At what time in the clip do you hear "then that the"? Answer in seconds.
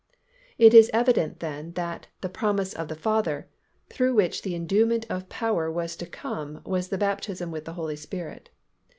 1.41-2.27